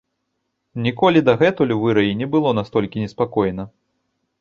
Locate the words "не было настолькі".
2.25-3.07